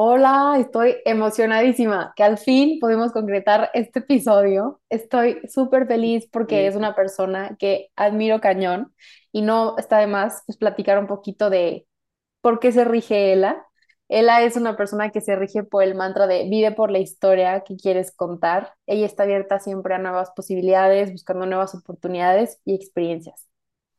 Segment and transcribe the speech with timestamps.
[0.00, 4.80] Hola, estoy emocionadísima que al fin podemos concretar este episodio.
[4.90, 8.94] Estoy súper feliz porque es una persona que admiro cañón
[9.32, 11.88] y no está de más pues, platicar un poquito de
[12.42, 13.66] por qué se rige Ela.
[14.08, 17.62] Ela es una persona que se rige por el mantra de vive por la historia
[17.64, 18.74] que quieres contar.
[18.86, 23.48] Ella está abierta siempre a nuevas posibilidades, buscando nuevas oportunidades y experiencias.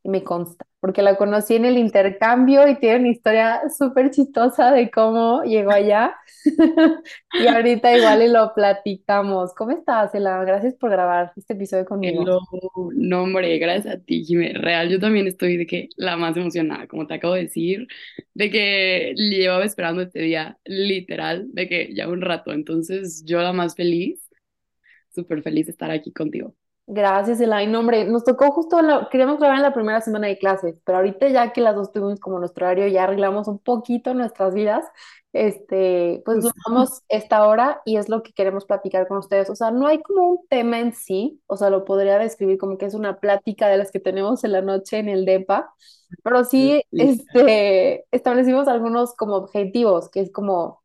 [0.03, 4.71] Y me consta, porque la conocí en el intercambio y tiene una historia súper chistosa
[4.71, 6.15] de cómo llegó allá.
[7.33, 9.53] Y ahorita igual lo platicamos.
[9.53, 10.43] ¿Cómo estás, Ela?
[10.43, 12.21] Gracias por grabar este episodio conmigo.
[12.21, 12.39] Hello,
[12.95, 14.53] no, hombre, gracias a ti, Jimé.
[14.53, 17.87] Real, yo también estoy de que la más emocionada, como te acabo de decir,
[18.33, 22.51] de que llevaba esperando este día, literal, de que ya un rato.
[22.51, 24.19] Entonces, yo la más feliz,
[25.13, 26.55] súper feliz de estar aquí contigo.
[26.91, 27.75] Gracias, Elaine.
[27.75, 31.29] Hombre, nos tocó justo, la, queríamos grabar en la primera semana de clases, pero ahorita
[31.29, 34.85] ya que las dos tuvimos como nuestro horario, ya arreglamos un poquito nuestras vidas,
[35.31, 36.59] este, pues Justo.
[36.65, 39.51] damos esta hora y es lo que queremos platicar con ustedes.
[39.51, 42.79] O sea, no hay como un tema en sí, o sea, lo podría describir como
[42.79, 45.71] que es una plática de las que tenemos en la noche en el DEPA,
[46.23, 47.19] pero sí, Literal.
[47.35, 50.78] este, establecimos algunos como objetivos, que es como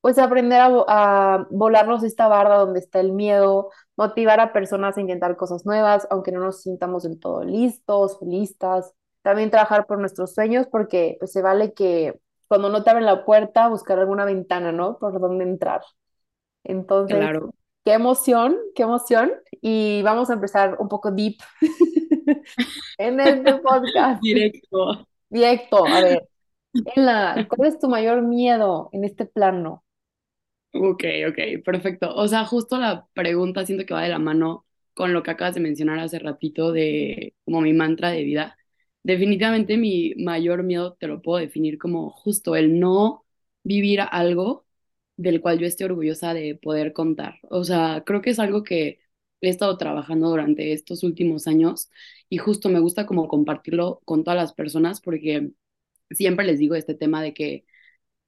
[0.00, 4.96] pues aprender a, vo- a volarnos esta barda donde está el miedo, motivar a personas
[4.96, 8.92] a intentar cosas nuevas, aunque no nos sintamos del todo listos o listas.
[9.22, 13.24] También trabajar por nuestros sueños, porque pues se vale que cuando no te abren la
[13.24, 14.98] puerta, buscar alguna ventana, ¿no?
[14.98, 15.82] Por donde entrar.
[16.64, 17.52] Entonces, Claro,
[17.84, 19.32] qué emoción, qué emoción.
[19.62, 21.36] Y vamos a empezar un poco deep
[22.98, 24.24] en este podcast.
[24.30, 25.06] directo.
[25.30, 26.18] Directo, a ver,
[27.48, 29.84] ¿cuál es tu mayor miedo en este plano?
[30.72, 32.14] Ok, ok, perfecto.
[32.14, 35.54] O sea, justo la pregunta siento que va de la mano con lo que acabas
[35.54, 38.56] de mencionar hace ratito de como mi mantra de vida.
[39.02, 43.24] Definitivamente mi mayor miedo te lo puedo definir como justo el no
[43.64, 44.64] vivir algo
[45.16, 47.34] del cual yo esté orgullosa de poder contar.
[47.50, 49.00] O sea, creo que es algo que
[49.40, 51.90] he estado trabajando durante estos últimos años
[52.28, 55.50] y justo me gusta como compartirlo con todas las personas porque
[56.10, 57.66] siempre les digo este tema de que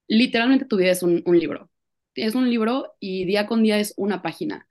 [0.09, 1.71] literalmente tu vida es un, un libro.
[2.15, 4.69] Es un libro y día con día es una página.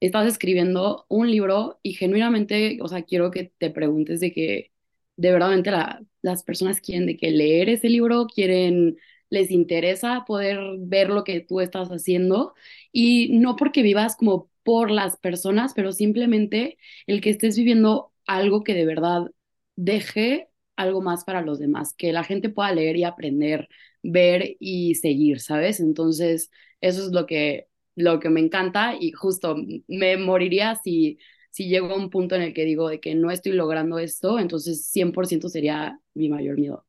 [0.00, 4.72] Estás escribiendo un libro y genuinamente, o sea, quiero que te preguntes de que
[5.16, 8.98] de verdad la, las personas quieren de que leer ese libro, quieren,
[9.30, 12.54] les interesa poder ver lo que tú estás haciendo
[12.92, 18.64] y no porque vivas como por las personas, pero simplemente el que estés viviendo algo
[18.64, 19.30] que de verdad
[19.76, 23.68] deje algo más para los demás, que la gente pueda leer y aprender
[24.10, 25.80] ver y seguir, ¿sabes?
[25.80, 26.50] Entonces,
[26.80, 29.56] eso es lo que, lo que me encanta y justo
[29.88, 31.18] me moriría si,
[31.50, 34.38] si llego a un punto en el que digo de que no estoy logrando esto,
[34.38, 36.86] entonces 100% sería mi mayor miedo.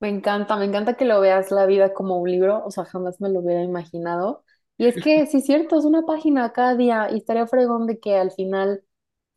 [0.00, 3.20] Me encanta, me encanta que lo veas la vida como un libro, o sea, jamás
[3.20, 4.44] me lo hubiera imaginado.
[4.76, 7.98] Y es que sí es cierto, es una página cada día y estaría fregón de
[8.00, 8.84] que al final,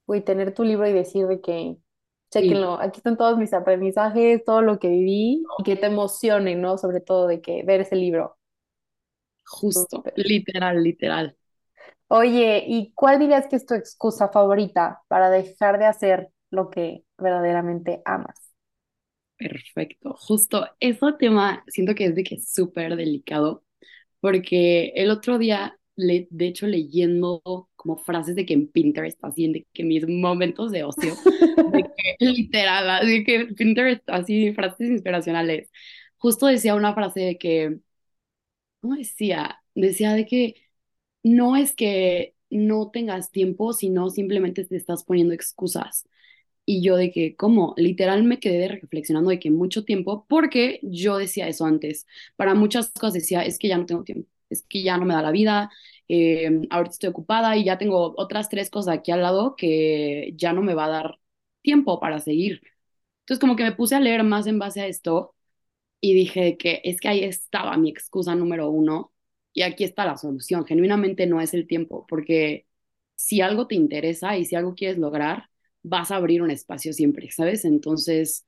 [0.08, 1.78] güey, tener tu libro y decir de que,
[2.30, 6.56] Sí, chéquenlo, aquí están todos mis aprendizajes, todo lo que viví y que te emocione,
[6.56, 6.78] ¿no?
[6.78, 8.38] Sobre todo de que ver ese libro.
[9.46, 11.36] justo, literal, literal.
[12.10, 17.04] Oye, ¿y cuál dirías que es tu excusa favorita para dejar de hacer lo que
[17.18, 18.54] verdaderamente amas?
[19.38, 20.16] Perfecto.
[20.20, 23.64] Justo ese tema siento que es de que es súper delicado
[24.22, 27.42] porque el otro día, le, de hecho, leyendo
[27.78, 31.22] como frases de que en Pinterest, así de que mis momentos de ocio,
[31.66, 35.72] de que literal, así que Pinterest, así frases inspiracionales,
[36.18, 37.80] justo decía una frase de que,
[38.82, 39.60] ¿cómo decía?
[39.76, 40.56] Decía de que
[41.24, 46.08] no es que no tengas tiempo, sino simplemente te estás poniendo excusas.
[46.66, 47.76] Y yo de que, ¿cómo?
[47.78, 52.08] Literal me quedé reflexionando de que mucho tiempo, porque yo decía eso antes.
[52.38, 55.14] Para muchas cosas decía, es que ya no tengo tiempo, es que ya no me
[55.14, 55.70] da la vida,
[56.08, 60.54] eh, ahorita estoy ocupada y ya tengo otras tres cosas aquí al lado que ya
[60.54, 61.20] no me va a dar
[61.62, 62.62] tiempo para seguir.
[63.22, 65.36] Entonces como que me puse a leer más en base a esto
[66.02, 69.14] y dije que es que ahí estaba mi excusa número uno
[69.54, 70.66] y aquí está la solución.
[70.66, 72.68] Genuinamente no es el tiempo, porque
[73.16, 75.50] si algo te interesa y si algo quieres lograr,
[75.84, 77.66] vas a abrir un espacio siempre, ¿sabes?
[77.66, 78.46] Entonces,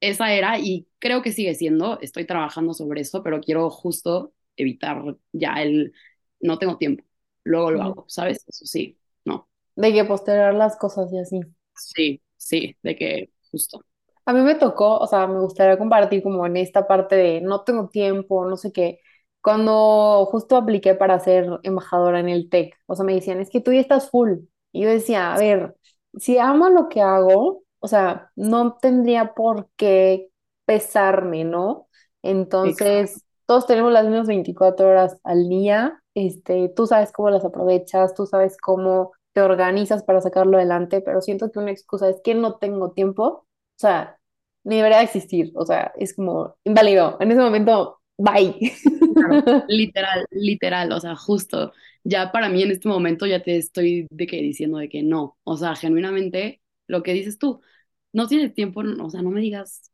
[0.00, 5.02] esa era y creo que sigue siendo, estoy trabajando sobre eso, pero quiero justo evitar
[5.32, 5.92] ya el
[6.40, 7.04] no tengo tiempo,
[7.44, 8.44] luego lo hago, ¿sabes?
[8.48, 11.40] Eso sí, no, De que postergar las cosas y así.
[11.74, 13.84] sí, sí, de que justo.
[14.24, 17.62] A mí me tocó, o sea, me gustaría compartir como en esta parte de no
[17.64, 19.00] tengo tiempo, no sé qué,
[19.42, 23.60] cuando justo apliqué para ser embajadora en el TEC, o sea, me decían, es que
[23.60, 24.38] tú ya estás full.
[24.70, 25.76] Y yo decía, a ver,
[26.18, 30.30] si amo lo que hago, o sea, no tendría por qué
[30.66, 31.88] pesarme, ¿no?
[32.22, 33.20] Entonces, Exacto.
[33.46, 38.26] Todos tenemos las mismas 24 horas al día, este, tú sabes cómo las aprovechas, tú
[38.26, 42.56] sabes cómo te organizas para sacarlo adelante, pero siento que una excusa es que no
[42.58, 43.46] tengo tiempo, o
[43.76, 44.18] sea,
[44.64, 47.16] ni debería existir, o sea, es como inválido.
[47.20, 48.54] En ese momento, bye.
[49.68, 51.72] literal, literal, o sea, justo,
[52.04, 55.38] ya para mí en este momento ya te estoy de que diciendo de que no,
[55.44, 57.60] o sea, genuinamente lo que dices tú,
[58.12, 59.90] no tienes tiempo, o sea, no me digas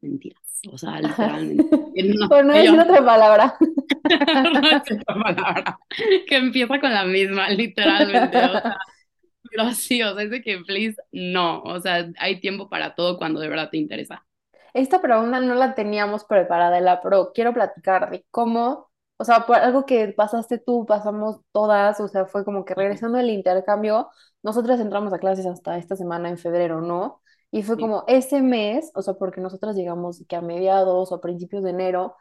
[0.00, 1.64] mentiras, o sea, literalmente.
[1.70, 3.54] No, Por no decir otra palabra.
[3.60, 5.78] no otra palabra,
[6.26, 8.76] que empieza con la misma, literalmente, o sea,
[9.50, 13.18] pero sí, o sea, es de que, please, no, o sea, hay tiempo para todo
[13.18, 14.24] cuando de verdad te interesa.
[14.74, 19.56] Esta pregunta no la teníamos preparada, la, pero quiero platicar de cómo, o sea, por
[19.56, 24.10] algo que pasaste tú, pasamos todas, o sea, fue como que regresando del intercambio,
[24.42, 27.22] nosotras entramos a clases hasta esta semana en febrero, ¿no?
[27.50, 31.20] Y fue como ese mes, o sea, porque nosotras llegamos que a mediados o a
[31.20, 32.14] principios de enero,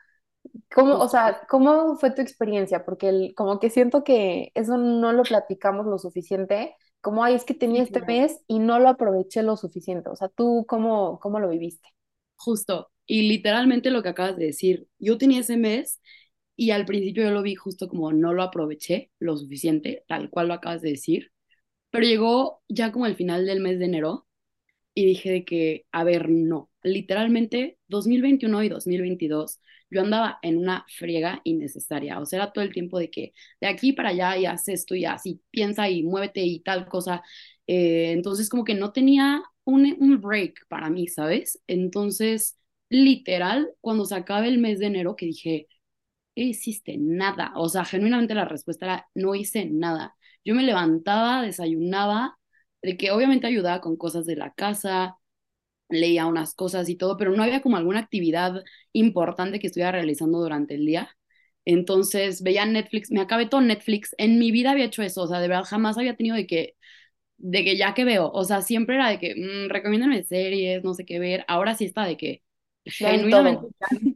[0.73, 2.85] ¿cómo, o sea, cómo fue tu experiencia?
[2.85, 7.45] Porque el, como que siento que eso no lo platicamos lo suficiente, como, ay, es
[7.45, 11.39] que tenía este mes y no lo aproveché lo suficiente, o sea, ¿tú cómo, cómo
[11.39, 11.89] lo viviste?
[12.35, 16.01] Justo, y literalmente lo que acabas de decir, yo tenía ese mes
[16.55, 20.47] y al principio yo lo vi justo como no lo aproveché lo suficiente, tal cual
[20.49, 21.31] lo acabas de decir,
[21.91, 24.26] pero llegó ya como el final del mes de enero
[24.97, 29.61] y dije de que, a ver, no, literalmente 2021 y 2022
[29.91, 33.93] yo andaba en una friega innecesaria, o sea, todo el tiempo de que de aquí
[33.93, 37.21] para allá y haz esto y así, piensa y muévete y tal cosa,
[37.67, 41.61] eh, entonces como que no tenía un, break para mí, ¿sabes?
[41.67, 42.57] Entonces,
[42.89, 45.67] literal, cuando se acabe el mes de enero, que dije,
[46.35, 46.97] ¿qué hiciste?
[46.97, 47.53] Nada.
[47.55, 50.15] O sea, genuinamente la respuesta era, no hice nada.
[50.45, 52.37] Yo me levantaba, desayunaba,
[52.81, 55.17] de que obviamente ayudaba con cosas de la casa,
[55.89, 58.63] leía unas cosas y todo, pero no había como alguna actividad
[58.93, 61.09] importante que estuviera realizando durante el día.
[61.65, 64.15] Entonces veía Netflix, me acabé todo Netflix.
[64.17, 66.75] En mi vida había hecho eso, o sea, de verdad jamás había tenido de que
[67.37, 70.93] de que ya que veo, o sea, siempre era de que, mmm, recomiéndame series, no
[70.93, 72.43] sé qué ver, ahora sí está de que
[72.85, 73.73] genuinamente todo.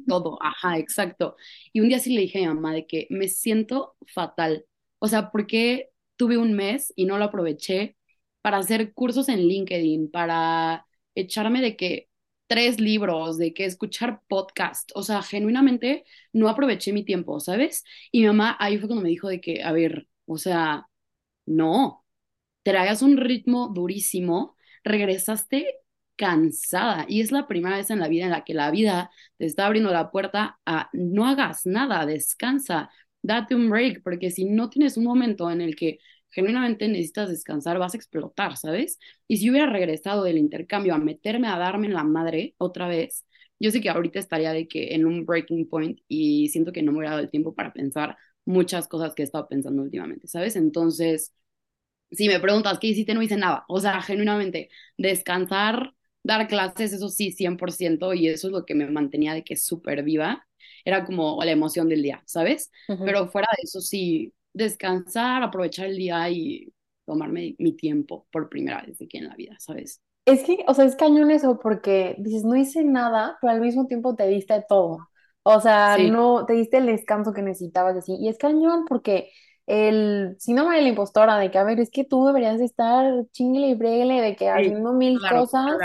[0.08, 1.36] todo, ajá, exacto.
[1.74, 4.66] Y un día sí le dije a mi mamá de que me siento fatal,
[5.00, 7.96] o sea, porque tuve un mes y no lo aproveché
[8.42, 10.86] para hacer cursos en LinkedIn, para
[11.16, 12.10] echarme de que
[12.48, 16.04] tres libros, de que escuchar podcast, o sea, genuinamente
[16.34, 17.84] no aproveché mi tiempo, ¿sabes?
[18.12, 20.88] Y mi mamá ahí fue cuando me dijo de que, a ver, o sea,
[21.46, 22.06] no,
[22.64, 25.76] traías un ritmo durísimo, regresaste
[26.16, 29.46] cansada y es la primera vez en la vida en la que la vida te
[29.46, 32.90] está abriendo la puerta a no hagas nada, descansa,
[33.22, 36.00] date un break, porque si no tienes un momento en el que
[36.32, 39.00] genuinamente necesitas descansar, vas a explotar, ¿sabes?
[39.28, 43.26] Y si hubiera regresado del intercambio a meterme a darme en la madre otra vez,
[43.60, 46.92] yo sé que ahorita estaría de que en un breaking point y siento que no
[46.92, 50.56] me hubiera dado el tiempo para pensar muchas cosas que he estado pensando últimamente, ¿sabes?
[50.56, 51.34] Entonces,
[52.12, 53.66] si me preguntas qué hiciste, no hice nada.
[53.68, 55.94] O sea, genuinamente, descansar,
[56.24, 60.04] dar clases, eso sí, 100%, y eso es lo que me mantenía de que súper
[60.04, 60.48] viva.
[60.86, 62.72] Era como la emoción del día, ¿sabes?
[63.04, 66.74] Pero fuera de eso, sí, descansar, aprovechar el día y
[67.06, 70.02] tomarme mi tiempo por primera vez aquí en la vida, ¿sabes?
[70.26, 73.88] Es que, o sea, es cañón eso porque dices, no hice nada, pero al mismo
[73.88, 75.00] tiempo te diste todo.
[75.44, 78.16] O sea, no, te diste el descanso que necesitabas así.
[78.20, 79.32] Y es cañón porque
[79.66, 83.70] el síndrome de la impostora, de que, a ver, es que tú deberías estar chingle
[83.70, 85.78] y bregle, de que haciendo mil cosas,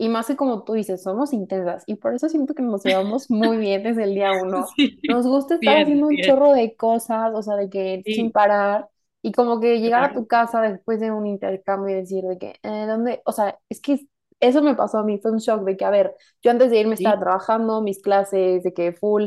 [0.00, 3.30] y más que como tú dices, somos intensas, y por eso siento que nos llevamos
[3.30, 4.66] muy bien desde el día uno.
[5.06, 8.88] Nos gusta estar haciendo un chorro de cosas, o sea, de que sin parar,
[9.20, 12.54] y como que llegar a tu casa después de un intercambio y decir de que,
[12.62, 13.20] eh, ¿dónde?
[13.26, 14.00] O sea, es que
[14.40, 16.80] eso me pasó a mí, fue un shock de que, a ver, yo antes de
[16.80, 19.26] irme estaba trabajando mis clases, de que full,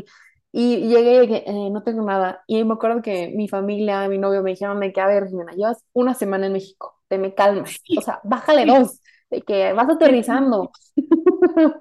[0.50, 2.42] y llegué y dije, eh, no tengo nada.
[2.48, 5.52] Y me acuerdo que mi familia, mi novio me dijeron de que, a ver, Jimena,
[5.52, 7.80] llevas una semana en México, te me calmas.
[7.96, 9.00] O sea, bájale dos,
[9.34, 10.70] de que vas aterrizando.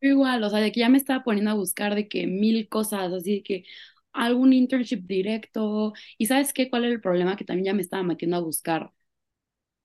[0.00, 3.12] Igual, o sea, de que ya me estaba poniendo a buscar de que mil cosas,
[3.12, 3.64] así de que
[4.12, 5.92] algún internship directo.
[6.18, 6.68] Y ¿sabes qué?
[6.70, 7.36] ¿Cuál era el problema?
[7.36, 8.92] Que también ya me estaba metiendo a buscar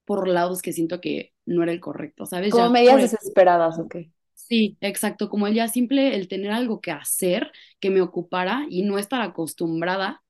[0.05, 2.53] por lados que siento que no era el correcto, ¿sabes?
[2.53, 4.11] Como medidas desesperadas, ¿o qué?
[4.33, 8.83] Sí, exacto, como el ya simple, el tener algo que hacer que me ocupara y
[8.83, 10.23] no estar acostumbrada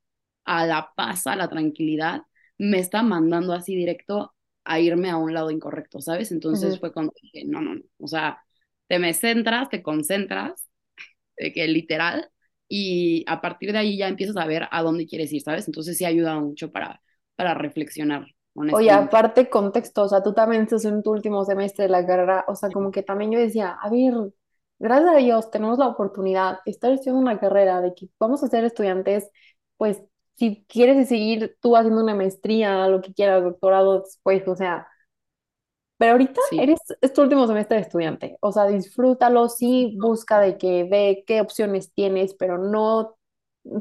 [0.46, 2.24] a la paz, a la tranquilidad,
[2.58, 4.34] me está mandando así directo
[4.68, 6.32] a irme a un lado incorrecto, ¿sabes?
[6.32, 8.44] Entonces fue cuando dije, no, no, no, o sea,
[8.88, 10.68] te me centras, te concentras,
[11.38, 12.30] de que literal,
[12.68, 15.68] y a partir de ahí ya empiezas a ver a dónde quieres ir, ¿sabes?
[15.68, 17.02] Entonces sí ayuda mucho para,
[17.36, 18.26] para reflexionar.
[18.74, 22.44] Oye, aparte contexto, o sea, tú también estás en tu último semestre de la carrera,
[22.48, 24.14] o sea, como que también yo decía, a ver,
[24.80, 28.48] gracias a Dios tenemos la oportunidad de estar estudiando una carrera, de que vamos a
[28.48, 29.30] ser estudiantes,
[29.78, 30.02] pues
[30.38, 34.88] si quieres seguir tú haciendo una maestría, lo que quieras, doctorado después, o sea,
[35.98, 40.40] pero ahorita Sí, eres, es tu último semestre de estudiante, o sea, disfrútalo, sí, busca
[40.40, 43.18] de que ve qué opciones tienes, pero no,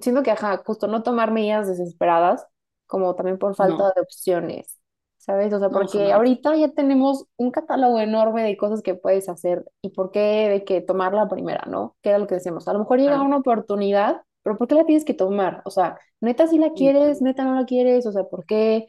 [0.01, 2.47] siento que, ajá, justo no tomar medidas desesperadas,
[2.87, 4.79] como también por falta no, de opciones,
[5.19, 5.53] ¿sabes?
[5.53, 6.13] O sea, no, porque jamás.
[6.13, 10.65] ahorita ya tenemos un catálogo enorme de cosas que puedes hacer y por qué de
[10.65, 11.97] que tomar la primera, ¿no?
[12.03, 14.87] Que era lo que decíamos, a lo mejor llega una oportunidad, pero ¿por qué la
[14.87, 15.63] tienes que tomar?
[15.67, 18.87] O sea, neta si la quieres, neta no la quieres, o sea, ¿por qué?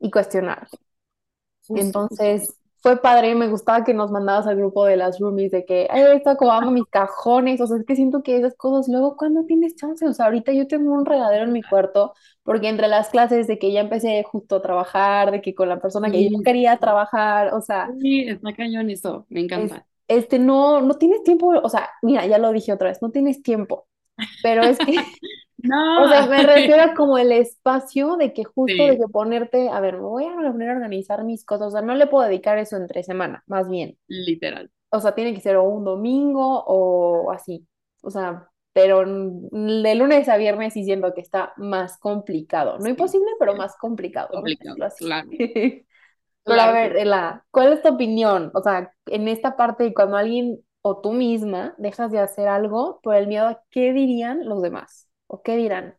[0.00, 0.68] Y cuestionar.
[1.74, 5.88] Entonces, fue padre, me gustaba que nos mandabas al grupo de las roomies de que,
[5.90, 9.44] ay, estoy acomodando mis cajones, o sea, es que siento que esas cosas, luego, ¿cuándo
[9.44, 10.06] tienes chance?
[10.06, 12.14] O sea, ahorita yo tengo un regadero en mi cuarto,
[12.44, 15.80] porque entre las clases de que ya empecé justo a trabajar, de que con la
[15.80, 19.86] persona que yo Sí, quería trabajar, o sea, sí, está cañón eso, me es, encanta.
[20.08, 23.42] este, no, no tienes tiempo, o sea, mira, ya lo dije otra vez, no tienes
[23.42, 23.88] tiempo,
[24.42, 24.94] pero es que
[25.94, 29.68] O sea, No, me refiero a como el espacio de que justo de que ponerte,
[29.70, 32.24] a ver, me voy a poner a organizar mis cosas, o sea, no le puedo
[32.28, 33.98] dedicar eso entre semana, más bien.
[34.08, 34.68] literal.
[34.90, 37.66] O sea, tiene que ser o un domingo o así.
[38.02, 42.78] O sea, pero de lunes a viernes sí siento que está más complicado.
[42.78, 44.46] No Sí, imposible, pero más complicado,
[44.78, 45.06] a complicado, así.
[45.06, 45.30] claro,
[46.44, 48.50] Pero a claro que ver, Ela, ¿cuál es tu opinión?
[48.54, 53.16] O sea, en esta parte cuando alguien o tú misma dejas de hacer algo por
[53.16, 55.96] el miedo a qué dirían los demás o qué dirán.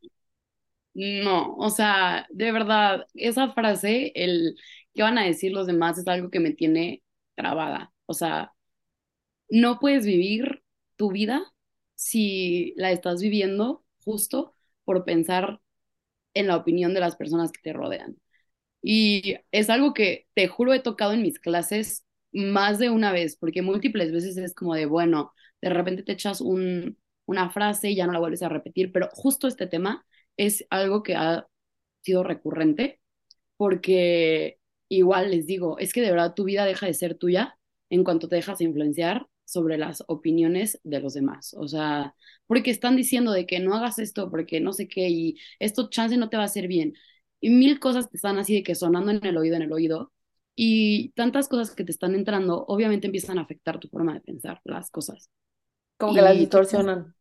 [0.93, 4.55] no, o sea, de verdad, esa frase, el
[4.93, 7.03] qué van a decir los demás es algo que me tiene
[7.35, 7.93] trabada.
[8.05, 8.53] O sea,
[9.49, 10.63] no puedes vivir
[10.95, 11.53] tu vida
[11.95, 15.61] si la estás viviendo justo por pensar
[16.35, 18.17] en la opinión de las personas que te rodean.
[18.83, 23.37] Y es algo que te juro he tocado en mis clases más de una vez,
[23.37, 27.95] porque múltiples veces es como de, bueno, de repente te echas un, una frase y
[27.95, 30.05] ya no la vuelves a repetir, pero justo este tema
[30.37, 31.47] es algo que ha
[32.03, 32.99] sido recurrente,
[33.57, 37.57] porque igual les digo, es que de verdad tu vida deja de ser tuya
[37.89, 41.53] en cuanto te dejas influenciar sobre las opiniones de los demás.
[41.57, 42.15] O sea,
[42.47, 46.17] porque están diciendo de que no hagas esto, porque no sé qué, y esto chance
[46.17, 46.93] no te va a hacer bien.
[47.39, 50.11] Y mil cosas te están así de que sonando en el oído, en el oído.
[50.57, 54.61] Y tantas cosas que te están entrando, obviamente empiezan a afectar tu forma de pensar
[54.65, 55.31] las cosas.
[55.97, 57.15] Como que las Y distorsionan.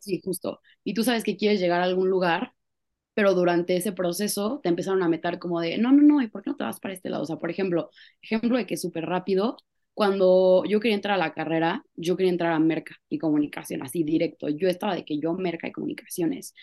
[0.00, 0.60] sí, justo.
[0.84, 2.54] Y tú sabes que quieres llegar a algún lugar
[3.14, 6.42] pero durante ese proceso te empezaron a meter como de, no, no, no, ¿y por
[6.42, 7.24] qué no te vas para este lado?
[7.24, 7.90] O sea, por ejemplo,
[8.22, 9.56] ejemplo de que súper rápido,
[9.94, 14.04] cuando yo quería entrar a la carrera, yo quería entrar a Merca y comunicación, así
[14.04, 14.48] directo.
[14.50, 16.54] Yo estaba de que yo Merca y comunicaciones.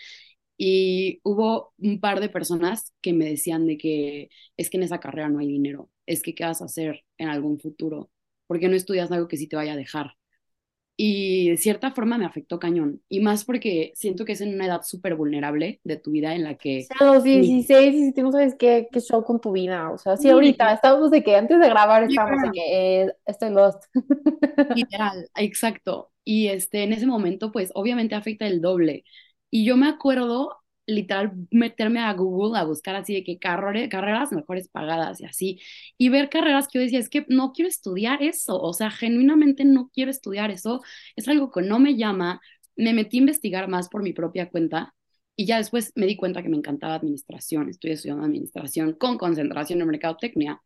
[0.61, 4.99] Y hubo un par de personas que me decían de que es que en esa
[4.99, 8.11] carrera no hay dinero, es que qué vas a hacer en algún futuro,
[8.45, 10.15] porque no estudias algo que sí te vaya a dejar.
[10.97, 13.01] Y de cierta forma me afectó cañón.
[13.07, 16.43] Y más porque siento que es en una edad súper vulnerable de tu vida en
[16.43, 19.39] la que sea, a los ni 16 y si no sabes qué, qué show con
[19.39, 19.91] tu vida.
[19.91, 23.13] O sea, sí, ahorita que estábamos de que antes de grabar estábamos de que eh,
[23.25, 23.81] estoy lost.
[24.75, 26.11] literal, exacto.
[26.25, 29.05] Y este, en ese momento, pues obviamente afecta el doble.
[29.51, 34.31] Y yo me acuerdo literal meterme a Google a buscar así de que carrera- carreras
[34.31, 35.59] mejores pagadas y así,
[35.97, 39.65] y ver carreras que yo decía, es que no quiero estudiar eso, o sea, genuinamente
[39.65, 40.81] no quiero estudiar eso,
[41.15, 42.41] es algo que no me llama,
[42.75, 44.95] me metí a investigar más por mi propia cuenta
[45.35, 49.81] y ya después me di cuenta que me encantaba administración, estoy estudiando administración con concentración
[49.81, 50.61] en mercadotecnia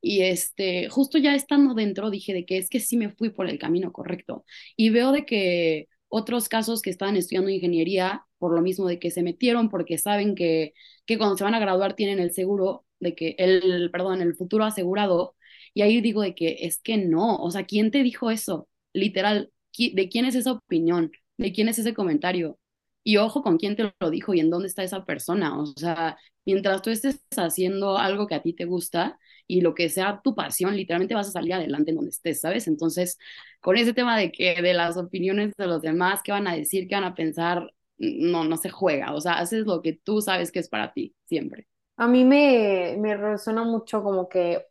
[0.00, 3.48] y este, justo ya estando dentro, dije de que es que sí me fui por
[3.48, 4.44] el camino correcto.
[4.76, 9.10] Y veo de que otros casos que estaban estudiando ingeniería, por lo mismo de que
[9.10, 10.74] se metieron, porque saben que,
[11.06, 14.64] que cuando se van a graduar tienen el seguro, de que el, perdón, el futuro
[14.64, 15.36] asegurado.
[15.74, 18.68] Y ahí digo de que es que no, o sea, ¿quién te dijo eso?
[18.92, 21.12] Literal, ¿qui- ¿de quién es esa opinión?
[21.38, 22.58] ¿De quién es ese comentario?
[23.04, 25.58] Y ojo con quién te lo dijo y en dónde está esa persona.
[25.60, 29.88] O sea, mientras tú estés haciendo algo que a ti te gusta, y lo que
[29.88, 32.66] sea tu pasión, literalmente vas a salir adelante en donde estés, ¿sabes?
[32.68, 33.18] Entonces,
[33.60, 36.88] con ese tema de que de las opiniones de los demás, qué van a decir,
[36.88, 40.50] qué van a pensar, no, no se juega, o sea, haces lo que tú sabes
[40.52, 41.66] que es para ti, siempre.
[41.96, 44.66] A mí me, me resuena mucho como que,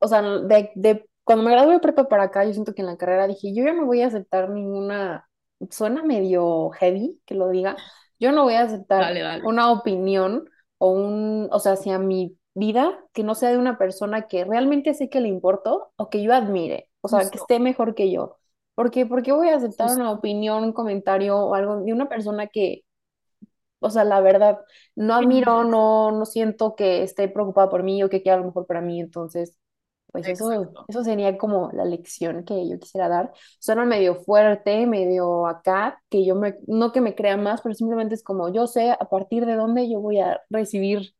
[0.00, 2.88] o sea, de, de cuando me gradué de prepa para acá, yo siento que en
[2.88, 5.28] la carrera dije, yo ya no voy a aceptar ninguna,
[5.70, 7.76] suena medio heavy que lo diga,
[8.20, 9.42] yo no voy a aceptar Dale, dale.
[9.42, 10.48] una opinión
[10.78, 14.94] o un, o sea, hacia mi vida que no sea de una persona que realmente
[14.94, 18.36] sé que le importo o que yo admire, o sea, que esté mejor que yo.
[18.74, 20.02] Porque, ¿por qué voy a aceptar justo.
[20.02, 22.82] una opinión, un comentario o algo de una persona que
[23.84, 24.60] o sea, la verdad,
[24.96, 28.66] no admiro, no, no siento que esté preocupada por mí o que quiera lo mejor
[28.66, 29.58] para mí, entonces
[30.10, 33.32] pues eso, eso sería como la lección que yo quisiera dar.
[33.58, 38.14] Suena medio fuerte, medio acá, que yo me, no que me crea más, pero simplemente
[38.14, 41.16] es como yo sé a partir de dónde yo voy a recibir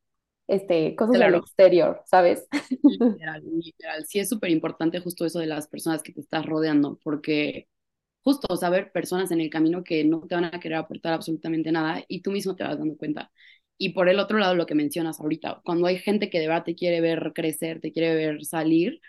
[0.46, 1.36] este, cosas del Claro.
[1.36, 2.46] exterior, ¿sabes?
[2.86, 4.04] Literal, literal.
[4.06, 7.68] Sí es súper importante justo eso de las personas que te estás rodeando, porque
[8.22, 12.04] justo saber personas en el camino que no te van a querer aportar absolutamente nada
[12.08, 13.30] y tú mismo te vas dando cuenta.
[13.78, 16.64] Y por el otro lado, lo que mencionas ahorita, cuando hay gente que de verdad
[16.64, 19.00] te quiere ver crecer, te quiere ver salir,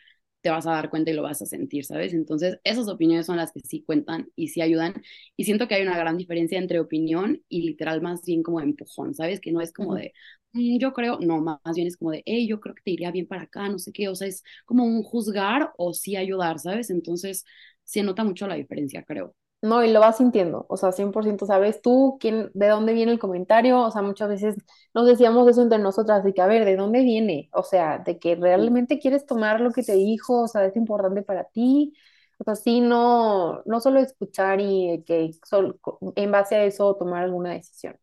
[0.45, 2.13] te vas a dar cuenta y lo vas a sentir, ¿sabes?
[2.13, 4.93] Entonces, esas opiniones son las que sí cuentan y sí ayudan.
[5.35, 9.15] Y siento que hay una gran diferencia entre opinión y literal más bien como empujón,
[9.15, 9.39] ¿sabes?
[9.41, 10.13] Que no es como de,
[10.53, 13.11] "Mm, yo creo, no, más bien es como de, hey, yo creo que te iría
[13.11, 16.59] bien para acá, no sé qué, o sea, es como un juzgar o sí ayudar,
[16.59, 16.89] ¿sabes?
[16.89, 17.45] Entonces,
[17.83, 19.35] se nota mucho la diferencia, creo.
[19.65, 23.19] No, y lo vas sintiendo, o sea, 100% sabes tú quién, de dónde viene el
[23.19, 24.55] comentario, o sea, muchas veces
[24.93, 27.49] nos decíamos eso entre nosotras, de que, a ver, ¿de dónde viene?
[27.53, 31.23] O sea, de que realmente quieres tomar lo que te dijo, o sea, es importante
[31.23, 31.93] para ti,
[32.37, 35.79] o sea, sí, no, no solo escuchar y que sol-
[36.15, 37.97] en base a eso tomar alguna decisión.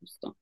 [0.00, 0.36] justo.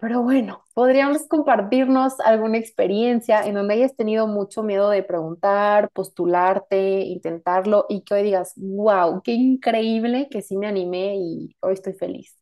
[0.00, 7.00] Pero bueno, podríamos compartirnos alguna experiencia en donde hayas tenido mucho miedo de preguntar, postularte,
[7.02, 11.92] intentarlo y que hoy digas, wow, qué increíble que sí me animé y hoy estoy
[11.94, 12.36] feliz.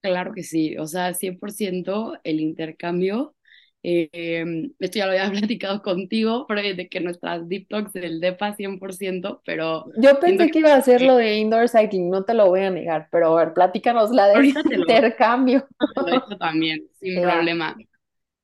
[0.00, 3.34] Claro que sí, o sea, 100% el intercambio.
[3.82, 8.54] Eh, esto ya lo había platicado contigo, pero de que nuestras deep talks del DEPA
[8.54, 12.34] 100%, pero Yo pensé que que iba a eh, lo de indoor cycling, no te
[12.34, 15.66] lo voy a negar, pero a ver, platícanos la lo, intercambio.
[15.94, 17.76] te lo he hecho también, sin problema.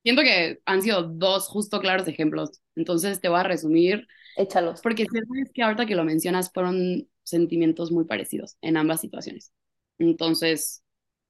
[0.03, 4.81] Siento que han sido dos justo claros ejemplos, entonces te voy a resumir, échalos.
[4.81, 9.51] porque siento es que ahorita que lo mencionas fueron sentimientos muy parecidos en ambas situaciones.
[9.97, 10.83] Entonces,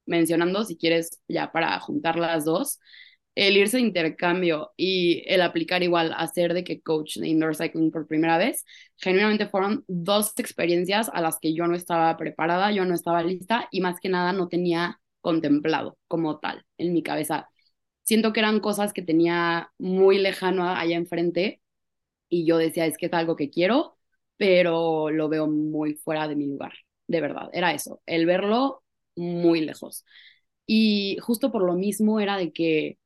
[0.06, 2.80] mencionando, si quieres, ya para juntar las dos,
[3.36, 7.56] el irse de intercambio y el aplicar igual a ser de que coach de indoor
[7.56, 8.66] cycling por primera vez,
[8.98, 13.68] genuinamente fueron dos experiencias a las que yo no estaba preparada, yo no estaba lista
[13.72, 17.50] y más que nada no tenía contemplado como tal en mi cabeza.
[18.04, 21.62] Siento que eran cosas que tenía muy lejano allá enfrente
[22.30, 23.98] y yo decía, es que es algo que quiero,
[24.38, 26.74] pero lo veo muy fuera de mi lugar,
[27.08, 28.84] de verdad, era eso, el verlo
[29.16, 30.06] muy lejos.
[30.66, 32.98] Y justo por lo mismo era de que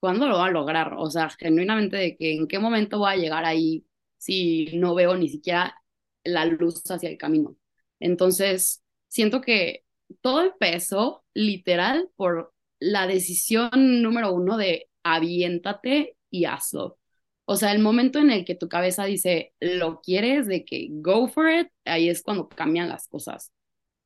[0.00, 0.94] ¿cuándo lo va a lograr?
[0.98, 3.86] O sea, genuinamente de que en qué momento voy a llegar ahí
[4.18, 5.76] si no veo ni siquiera
[6.24, 7.56] la luz hacia el camino.
[8.00, 9.84] Entonces, siento que
[10.20, 13.70] todo empezó literal por la decisión
[14.02, 16.98] número uno de aviéntate y hazlo.
[17.44, 21.28] O sea, el momento en el que tu cabeza dice, lo quieres, de que go
[21.28, 23.52] for it, ahí es cuando cambian las cosas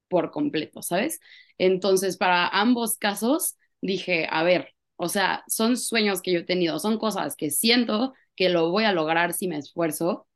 [0.09, 1.21] por completo, ¿sabes?
[1.59, 6.79] Entonces, para ambos casos, dije, a ver, o sea, son sueños que yo he tenido,
[6.79, 10.29] son cosas que siento que lo voy a lograr si me esfuerzo,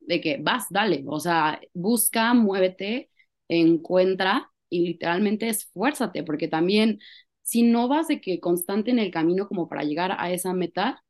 [0.00, 3.10] de que vas, dale, o sea, busca, muévete,
[3.48, 7.00] encuentra y literalmente esfuérzate, porque también
[7.42, 11.02] si no vas de que constante en el camino como para llegar a esa meta,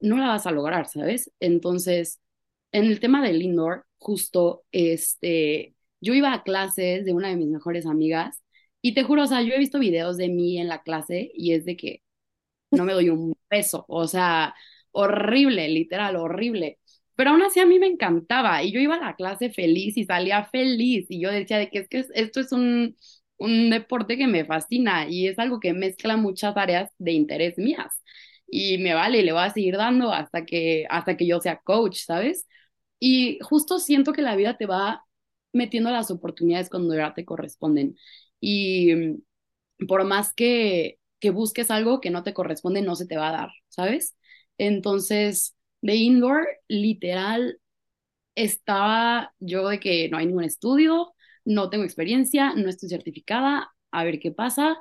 [0.00, 1.32] no la vas a lograr, ¿sabes?
[1.40, 2.20] Entonces,
[2.72, 7.48] en el tema del indoor, justo, este, yo iba a clases de una de mis
[7.48, 8.42] mejores amigas
[8.82, 11.52] y te juro, o sea, yo he visto videos de mí en la clase y
[11.54, 12.02] es de que
[12.72, 14.54] no me doy un peso, o sea,
[14.92, 16.78] horrible, literal, horrible.
[17.14, 20.04] Pero aún así a mí me encantaba y yo iba a la clase feliz y
[20.04, 22.96] salía feliz y yo decía de que es que esto es un,
[23.36, 28.02] un deporte que me fascina y es algo que mezcla muchas áreas de interés mías
[28.46, 31.60] y me vale y le voy a seguir dando hasta que, hasta que yo sea
[31.60, 32.46] coach, ¿sabes?
[32.98, 35.04] Y justo siento que la vida te va
[35.52, 37.96] metiendo las oportunidades cuando ya te corresponden.
[38.40, 43.16] Y mm, por más que, que busques algo que no te corresponde, no se te
[43.18, 44.16] va a dar, ¿sabes?
[44.58, 47.60] Entonces, de indoor, literal,
[48.34, 54.04] estaba yo de que no hay ningún estudio, no tengo experiencia, no estoy certificada, a
[54.04, 54.78] ver qué pasa.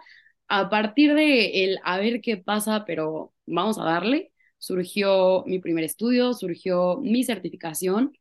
[0.47, 5.83] A partir de el a ver qué pasa, pero vamos a darle, surgió mi primer
[5.83, 8.13] estudio, surgió mi certificación,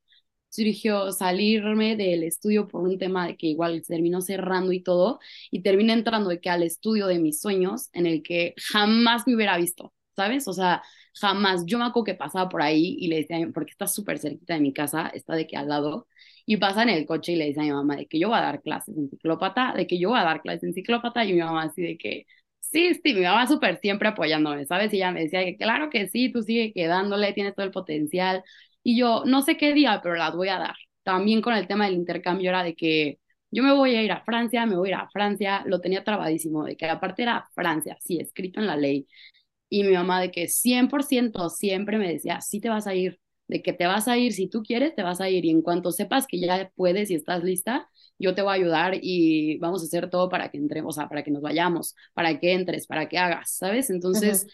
[0.50, 5.62] surgió salirme del estudio por un tema de que igual terminó cerrando y todo, y
[5.62, 9.56] terminé entrando de que al estudio de mis sueños, en el que jamás me hubiera
[9.56, 10.46] visto, ¿sabes?
[10.48, 10.82] O sea,
[11.20, 11.64] jamás.
[11.66, 14.60] Yo me acuerdo que pasaba por ahí y le decía, porque está súper cerquita de
[14.60, 16.06] mi casa, está de que al lado,
[16.46, 18.38] y pasa en el coche y le dice a mi mamá de que yo voy
[18.38, 21.32] a dar clases en ciclópata, de que yo voy a dar clases en ciclópata, y
[21.32, 22.26] mi mamá así de que,
[22.60, 24.92] sí, sí, mi mamá súper siempre apoyándome, ¿sabes?
[24.92, 28.42] Y ella me decía que claro que sí, tú sigue quedándole, tienes todo el potencial,
[28.83, 30.77] y yo no sé qué día, pero las voy a dar.
[31.03, 33.19] También con el tema del intercambio era de que
[33.51, 36.05] yo me voy a ir a Francia, me voy a ir a Francia, lo tenía
[36.05, 39.07] trabadísimo, de que aparte era Francia, sí, escrito en la ley.
[39.69, 43.62] Y mi mamá de que 100% siempre me decía, sí te vas a ir, de
[43.62, 45.93] que te vas a ir, si tú quieres, te vas a ir y en cuanto
[45.93, 47.88] sepas que ya puedes y estás lista,
[48.19, 51.09] yo te voy a ayudar y vamos a hacer todo para que entremos, o sea,
[51.09, 53.90] para que nos vayamos, para que entres, para que hagas, ¿sabes?
[53.90, 54.47] Entonces,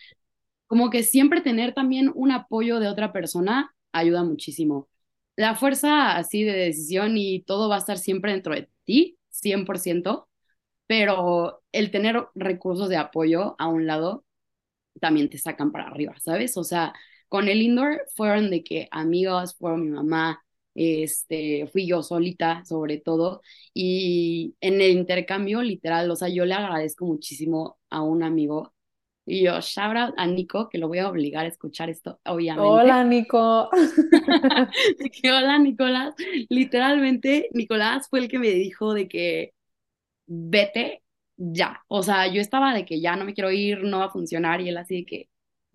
[0.66, 4.88] como que siempre tener también un apoyo de otra persona ayuda muchísimo.
[5.36, 10.28] La fuerza así de decisión y todo va a estar siempre dentro de ti, 100%,
[10.86, 14.24] pero el tener recursos de apoyo a un lado
[15.00, 16.56] también te sacan para arriba, ¿sabes?
[16.56, 16.92] O sea,
[17.28, 20.42] con el indoor fueron de que amigos, fueron mi mamá,
[20.74, 23.42] este, fui yo solita sobre todo,
[23.74, 28.74] y en el intercambio literal, o sea, yo le agradezco muchísimo a un amigo,
[29.28, 32.68] y yo, shout out a Nico, que lo voy a obligar a escuchar esto, obviamente.
[32.68, 33.68] Hola, Nico.
[35.24, 36.14] hola, Nicolás.
[36.48, 39.52] Literalmente, Nicolás fue el que me dijo de que
[40.26, 41.02] vete
[41.36, 41.84] ya.
[41.88, 44.60] O sea, yo estaba de que ya no me quiero ir, no va a funcionar,
[44.60, 45.28] y él así de que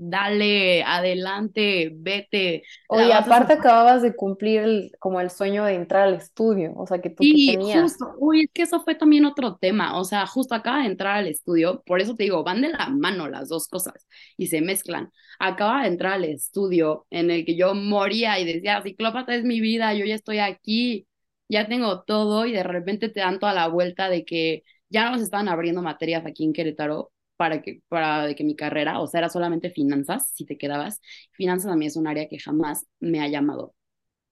[0.04, 2.64] dale, adelante, vete.
[2.90, 7.00] Oye, aparte acababas de cumplir el, como el sueño de entrar al estudio, o sea,
[7.00, 7.84] que tú sí, tenías.
[7.84, 11.18] justo, uy, es que eso fue también otro tema, o sea, justo acaba de entrar
[11.18, 14.62] al estudio, por eso te digo, van de la mano las dos cosas y se
[14.62, 15.12] mezclan.
[15.38, 19.62] Acaba de entrar al estudio en el que yo moría y decía, Ciclópata es mi
[19.62, 21.08] vida, yo ya estoy aquí,
[21.48, 25.22] ya tengo todo y de repente te dan toda la vuelta de que ya nos
[25.22, 29.17] estaban abriendo materias aquí en Querétaro para que, para de que mi carrera, o sea,
[29.21, 31.01] era solamente finanzas, si te quedabas.
[31.32, 33.73] Finanzas a mí es un área que jamás me ha llamado.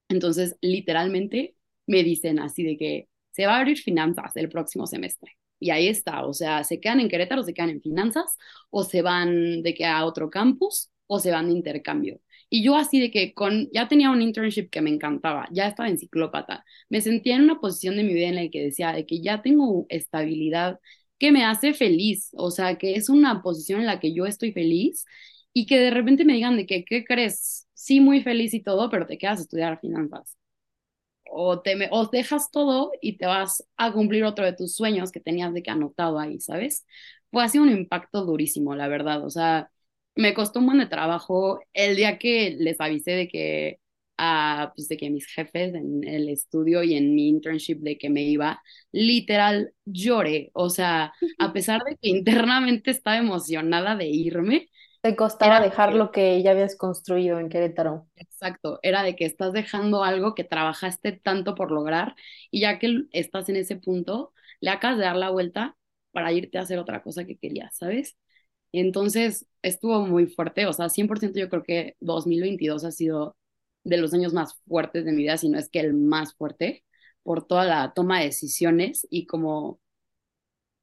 [0.09, 1.55] Entonces, literalmente
[1.87, 5.31] me dicen así de que se va a abrir finanzas el próximo semestre.
[5.59, 8.37] Y ahí está, o sea, se quedan en Querétaro, se quedan en finanzas,
[8.69, 12.21] o se van de que a otro campus, o se van de intercambio.
[12.47, 15.89] Y yo así de que con, ya tenía un internship que me encantaba, ya estaba
[15.89, 19.07] en ciclópata, me sentía en una posición de mi vida en la que decía de
[19.07, 20.79] que ya tengo estabilidad,
[21.19, 24.51] que me hace feliz, o sea, que es una posición en la que yo estoy
[24.53, 25.05] feliz
[25.53, 27.67] y que de repente me digan de que, ¿qué crees?
[27.73, 30.37] Sí, muy feliz y todo, pero te quedas a estudiar finanzas.
[31.31, 35.19] O, te o dejas todo y te vas a cumplir otro de tus sueños que
[35.19, 36.85] tenías de que anotado ahí, ¿sabes?
[37.31, 39.23] Fue así un impacto durísimo, la verdad.
[39.25, 39.71] O sea,
[40.15, 43.79] me costó un buen de trabajo el día que les avisé de que
[44.19, 48.09] a, pues de que mis jefes en el estudio y en mi internship de que
[48.09, 50.51] me iba, literal lloré.
[50.53, 54.69] O sea, a pesar de que internamente estaba emocionada de irme.
[55.01, 58.07] Te costaba dejar lo que ya habías construido en Querétaro.
[58.17, 62.15] Exacto, era de que estás dejando algo que trabajaste tanto por lograr
[62.51, 65.77] y ya que estás en ese punto, le acabas de dar la vuelta
[66.11, 68.17] para irte a hacer otra cosa que querías, ¿sabes?
[68.71, 73.37] Entonces estuvo muy fuerte, o sea, 100% yo creo que 2022 ha sido
[73.83, 76.83] de los años más fuertes de mi vida, si no es que el más fuerte,
[77.23, 79.79] por toda la toma de decisiones y como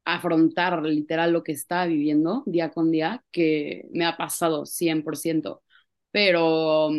[0.05, 5.63] afrontar literal lo que estaba viviendo día con día, que me ha pasado 100%,
[6.11, 6.89] pero,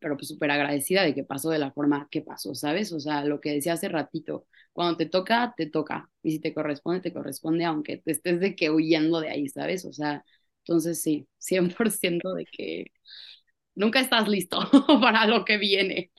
[0.00, 2.92] pero pues súper agradecida de que pasó de la forma que pasó, ¿sabes?
[2.92, 6.52] O sea, lo que decía hace ratito, cuando te toca, te toca, y si te
[6.54, 9.84] corresponde, te corresponde, aunque te estés de que huyendo de ahí, ¿sabes?
[9.84, 10.24] O sea,
[10.60, 12.86] entonces sí, 100% de que
[13.74, 14.58] nunca estás listo
[15.00, 16.10] para lo que viene.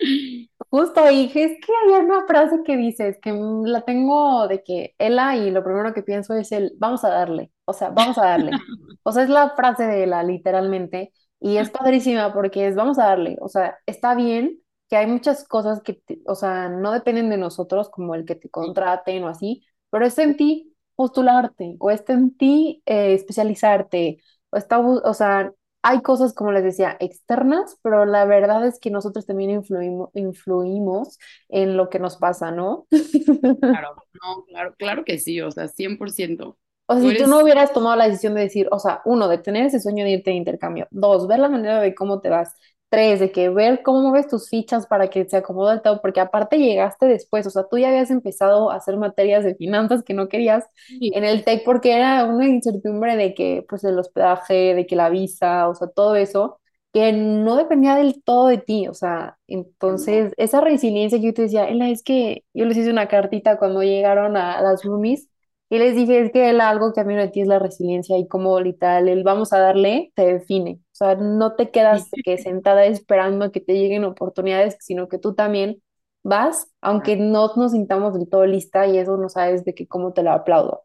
[0.70, 5.36] Justo, y es que había una frase que dices, que la tengo de que Ella
[5.36, 8.52] y lo primero que pienso es el vamos a darle, o sea, vamos a darle.
[9.08, 13.06] O sea, es la frase de Ella, literalmente, y es padrísima porque es vamos a
[13.06, 17.38] darle, o sea, está bien que hay muchas cosas que, o sea, no dependen de
[17.38, 22.14] nosotros, como el que te contraten o así, pero es en ti postularte, o está
[22.14, 24.18] en ti eh, especializarte,
[24.50, 25.52] o está, o sea,
[25.88, 31.20] hay cosas, como les decía, externas, pero la verdad es que nosotros también influimos, influimos
[31.48, 32.88] en lo que nos pasa, ¿no?
[32.90, 36.58] Claro, no, claro, claro que sí, o sea, 100%.
[36.88, 39.38] O sea, si tú no hubieras tomado la decisión de decir, o sea, uno, de
[39.38, 42.56] tener ese sueño de irte de intercambio, dos, ver la manera de cómo te vas,
[42.96, 46.58] tres, de que ver cómo mueves tus fichas para que se acomode todo, porque aparte
[46.58, 50.28] llegaste después, o sea, tú ya habías empezado a hacer materias de finanzas que no
[50.30, 50.66] querías
[51.10, 55.10] en el TEC porque era una incertidumbre de que, pues, el hospedaje, de que la
[55.10, 56.60] visa, o sea, todo eso,
[56.94, 61.42] que no dependía del todo de ti, o sea, entonces, esa resiliencia que yo te
[61.44, 65.28] decía, Ella, es que yo les hice una cartita cuando llegaron a, a las roomies,
[65.70, 68.28] y les dije, es que algo que a mí de ti es la resiliencia y
[68.28, 70.80] como literal el vamos a darle te define.
[70.96, 75.36] O sea, no te quedas que sentada esperando que te lleguen oportunidades, sino que tú
[75.36, 75.84] también
[76.24, 80.14] vas, aunque no nos sintamos del todo lista y eso no sabes de que cómo
[80.14, 80.84] te lo aplaudo.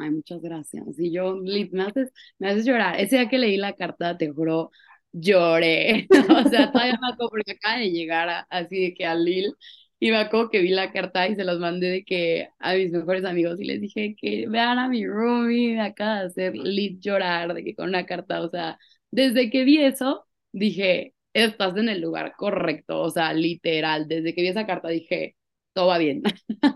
[0.00, 0.98] Ay, muchas gracias.
[0.98, 2.98] Y yo, me haces, me haces llorar.
[2.98, 4.70] Ese día que leí la carta, te juro,
[5.12, 6.06] lloré.
[6.46, 9.54] o sea, todavía me porque acaba de llegar así de que a Lil
[9.98, 12.92] y me acuerdo que vi la carta y se los mandé de que a mis
[12.92, 16.98] mejores amigos y les dije que vean a mi roomie, me acaba de hacer lead
[17.00, 18.78] llorar de que con una carta, o sea,
[19.10, 24.42] desde que vi eso, dije, estás en el lugar correcto, o sea, literal, desde que
[24.42, 25.36] vi esa carta dije,
[25.72, 26.22] todo va bien.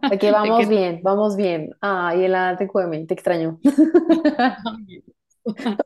[0.02, 1.70] Aquí vamos bien, vamos bien.
[1.80, 3.58] Ay, el TQM, te extraño.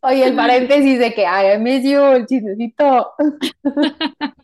[0.03, 3.13] Oye, el paréntesis de que, ay, me dio el chismecito.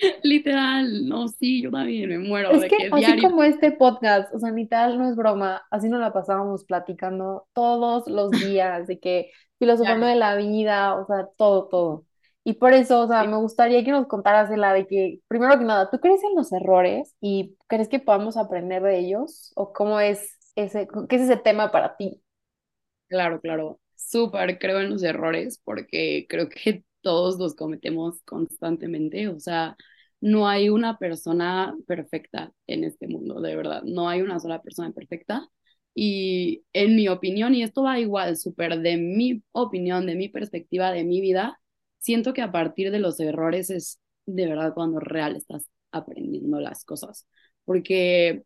[0.22, 3.22] Literal, no, sí, yo también me muero Es de que que así diario.
[3.22, 7.48] como este podcast, o sea, ni tal, no es broma, así nos la pasábamos platicando
[7.52, 12.06] todos los días, de que filosofando de la vida, o sea, todo, todo.
[12.44, 15.58] Y por eso, o sea, me gustaría que nos contaras de la de que, primero
[15.58, 19.52] que nada, ¿tú crees en los errores y crees que podamos aprender de ellos?
[19.56, 22.22] ¿O cómo es ese, qué es ese tema para ti?
[23.08, 23.80] Claro, claro.
[23.96, 29.28] Súper creo en los errores porque creo que todos los cometemos constantemente.
[29.28, 29.76] O sea,
[30.20, 33.82] no hay una persona perfecta en este mundo, de verdad.
[33.84, 35.48] No hay una sola persona perfecta.
[35.94, 40.92] Y en mi opinión, y esto va igual, súper de mi opinión, de mi perspectiva,
[40.92, 41.60] de mi vida,
[41.98, 46.84] siento que a partir de los errores es de verdad cuando real estás aprendiendo las
[46.84, 47.26] cosas.
[47.64, 48.44] Porque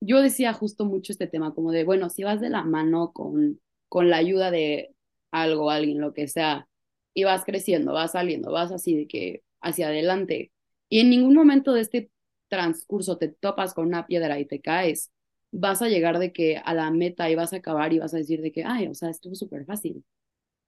[0.00, 3.60] yo decía justo mucho este tema, como de, bueno, si vas de la mano con
[3.88, 4.94] con la ayuda de
[5.32, 6.66] algo, alguien, lo que sea,
[7.14, 10.51] y vas creciendo, vas saliendo, vas así de que hacia adelante.
[10.92, 12.10] Y en ningún momento de este
[12.48, 15.10] transcurso te topas con una piedra y te caes,
[15.50, 18.18] vas a llegar de que a la meta y vas a acabar y vas a
[18.18, 20.04] decir de que, ay, o sea, estuvo súper fácil,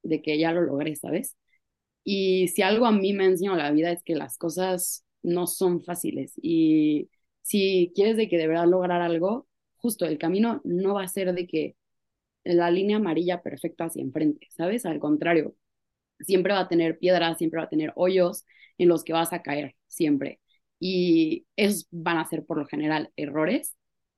[0.02, 1.37] de que ya lo logré, ¿sabes?
[2.04, 5.82] Y si algo a mí me ha la vida es que las cosas no son
[5.82, 7.10] fáciles y
[7.42, 11.34] si quieres de que de verdad lograr algo, justo el camino no va a ser
[11.34, 11.76] de que
[12.44, 14.87] la línea amarilla perfecta hacia enfrente, ¿sabes?
[14.87, 15.54] Al contrario,
[16.20, 18.46] siempre va a tener piedras, siempre va a tener hoyos
[18.78, 20.40] en los que vas a caer, siempre.
[20.78, 23.76] Y esos van a ser por lo general errores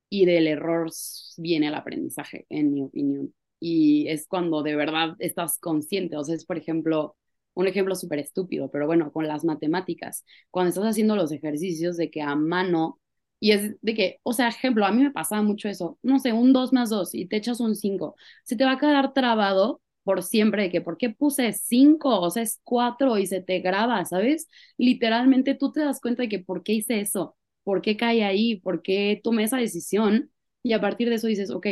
[0.09, 0.89] y del error
[1.37, 3.33] viene el aprendizaje, en mi opinión.
[3.59, 7.15] Y es cuando de verdad estás consciente, o sea, es por ejemplo,
[7.53, 12.11] un ejemplo súper estúpido, pero bueno, con las matemáticas, cuando estás haciendo los ejercicios de
[12.11, 12.99] que a mano
[13.39, 16.33] y es de que, o sea, ejemplo, a mí me pasaba mucho eso, no sé,
[16.33, 19.81] un 2 más 2 y te echas un 5, se te va a quedar trabado
[20.07, 22.19] por siempre de que, ¿por qué puse 5?
[22.21, 24.49] O sea, es 4 y se te graba, ¿sabes?
[24.79, 27.37] Literalmente tú te das cuenta de que, ¿por qué hice eso?
[27.63, 28.59] ¿Por qué caí ahí?
[28.61, 30.31] ¿Por qué tomé esa decisión?
[30.63, 31.67] Y a partir de eso dices, ok,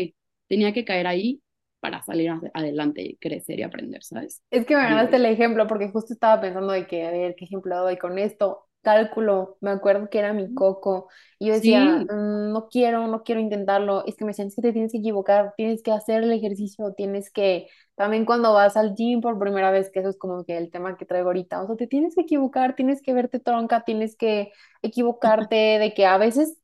[0.47, 1.41] tenía que caer ahí
[1.79, 4.41] para salir adelante, crecer y aprender, ¿sabes?
[4.51, 7.45] Es que me ganaste el ejemplo porque justo estaba pensando de que, a ver, ¿qué
[7.45, 8.67] ejemplo doy con esto?
[8.83, 13.23] Cálculo, me acuerdo que era mi coco y yo decía, Sí, "Mm, no quiero, no
[13.23, 14.05] quiero intentarlo.
[14.05, 16.93] Es que me decían, es que te tienes que equivocar, tienes que hacer el ejercicio,
[16.95, 20.57] tienes que, también cuando vas al gym por primera vez, que eso es como que
[20.57, 23.81] el tema que traigo ahorita, o sea, te tienes que equivocar, tienes que verte tronca,
[23.85, 26.57] tienes que equivocarte, de que a veces,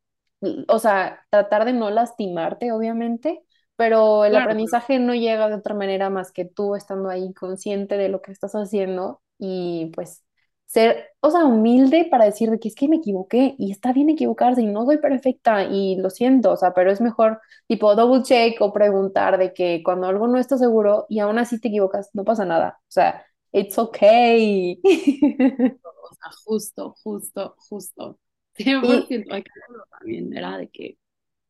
[0.67, 3.43] o sea, tratar de no lastimarte, obviamente
[3.77, 7.97] pero el claro, aprendizaje no llega de otra manera más que tú estando ahí consciente
[7.97, 10.23] de lo que estás haciendo y pues
[10.71, 14.09] ser, o sea, humilde para decir de que es que me equivoqué y está bien
[14.09, 18.23] equivocarse y no soy perfecta y lo siento, o sea, pero es mejor tipo double
[18.23, 22.09] check o preguntar de que cuando algo no está seguro y aún así te equivocas,
[22.13, 24.79] no pasa nada, o sea, it's okay.
[25.83, 28.19] O sea, justo, justo, justo.
[28.57, 30.97] Y 100%, hay que hacerlo también, era de que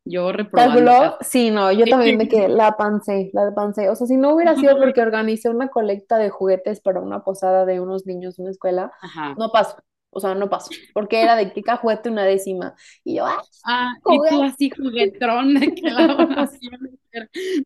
[0.05, 0.79] yo casi.
[1.21, 3.89] sí, no, yo también de que la pancé, la pancé.
[3.89, 7.65] O sea, si no hubiera sido porque organicé una colecta de juguetes para una posada
[7.65, 9.35] de unos niños en una escuela, Ajá.
[9.37, 9.77] no pasó.
[10.13, 10.69] O sea, no pasó.
[10.93, 12.75] Porque era de que cajuete una décima.
[13.05, 14.45] Y yo, ¡ah, Ah, y tú juguete!
[14.45, 16.99] así juguetrón de que la donación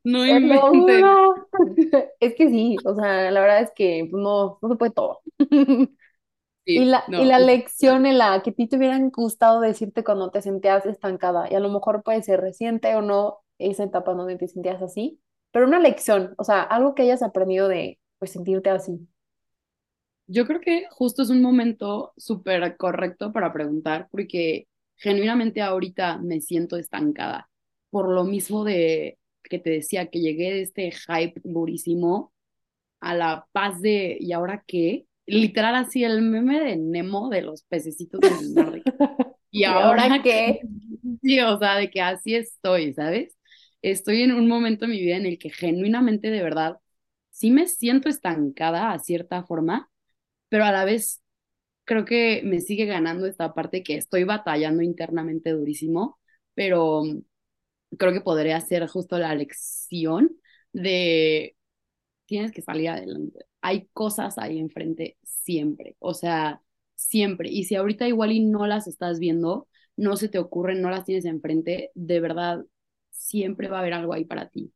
[0.04, 1.04] no inventes.
[2.20, 5.22] Es que sí, o sea, la verdad es que pues, no, no se puede todo.
[6.66, 10.32] Y la, y la lección en la que a ti te hubieran gustado decirte cuando
[10.32, 14.38] te sentías estancada, y a lo mejor puede ser reciente o no esa etapa donde
[14.38, 15.20] te sentías así,
[15.52, 19.08] pero una lección, o sea, algo que hayas aprendido de pues sentirte así.
[20.28, 26.42] Yo creo que justo es un momento súper correcto para preguntar, porque genuinamente ahorita me
[26.42, 27.50] siento estancada.
[27.92, 32.34] Por lo mismo de que te decía que llegué de este hype durísimo
[33.00, 35.06] a la paz de ¿y ahora qué?
[35.28, 38.94] Literal así el meme de Nemo de los pececitos en el mar de que,
[39.52, 40.62] ¿y ¿Y ahora qué?
[41.22, 43.36] Sí, o sea, de que así estoy, ¿sabes?
[43.82, 46.78] Estoy en un momento en mi vida en el que genuinamente de verdad
[47.32, 49.90] sí me siento estancada a cierta forma,
[50.50, 51.24] pero a la vez
[51.86, 56.20] creo que me sigue ganando esta parte que estoy batallando internamente durísimo,
[56.56, 57.04] pero
[57.98, 60.38] creo que podría ser justo la lección
[60.74, 61.56] de
[62.26, 63.46] tienes que salir adelante.
[63.66, 66.62] Hay cosas ahí enfrente siempre, o sea,
[66.96, 67.50] siempre.
[67.50, 71.06] Y si ahorita igual y no las estás viendo, no se te ocurren, no las
[71.06, 72.66] tienes enfrente, de verdad,
[73.12, 74.72] siempre va a haber algo ahí para ti,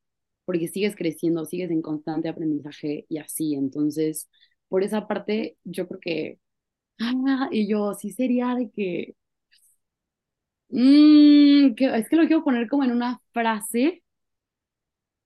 [0.45, 3.53] porque sigues creciendo, sigues en constante aprendizaje y así.
[3.55, 4.29] Entonces,
[4.69, 6.39] por esa parte, yo creo que
[6.99, 9.15] ah, y yo sí sería de que,
[10.69, 14.03] mm, que, es que lo quiero poner como en una frase,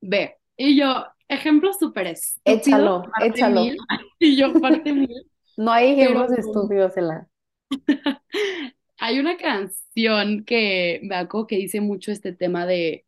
[0.02, 2.08] ve, y yo, ejemplo súper
[2.46, 3.62] Échalo, échalo.
[3.62, 3.78] mil,
[4.20, 7.28] y yo parte mil, No hay pero ejemplos estúpidos en la...
[8.98, 13.06] hay una canción que me acuerdo que dice mucho este tema de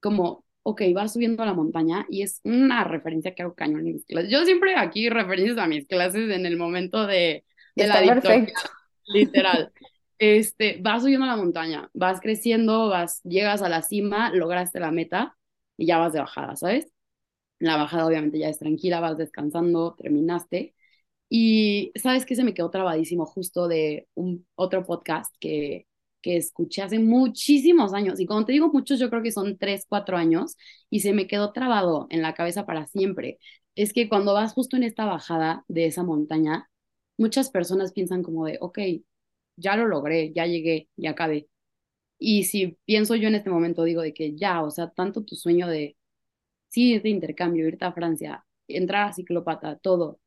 [0.00, 3.94] como, ok, vas subiendo a la montaña y es una referencia que hago cañón en
[3.94, 4.30] mis clases.
[4.30, 7.44] Yo siempre aquí referencias a mis clases en el momento de,
[7.78, 8.60] de la Está victoria, perfecto.
[9.06, 9.72] literal.
[10.18, 14.92] Este, vas subiendo a la montaña, vas creciendo, vas, llegas a la cima, lograste la
[14.92, 15.36] meta
[15.76, 16.92] y ya vas de bajada, ¿sabes?
[17.58, 20.74] La bajada obviamente ya es tranquila, vas descansando, terminaste.
[21.28, 25.86] Y sabes que se me quedó trabadísimo justo de un otro podcast que,
[26.22, 28.20] que escuché hace muchísimos años.
[28.20, 30.56] Y cuando te digo muchos, yo creo que son tres, cuatro años
[30.90, 33.38] y se me quedó trabado en la cabeza para siempre.
[33.74, 36.68] Es que cuando vas justo en esta bajada de esa montaña,
[37.18, 38.78] muchas personas piensan como de, ok,
[39.56, 41.48] ya lo logré, ya llegué, ya acabé.
[42.18, 45.36] Y si pienso yo en este momento, digo de que ya, o sea, tanto tu
[45.36, 45.96] sueño de,
[46.76, 50.20] sí, de intercambio, irte a Francia, entrar a ciclopata, todo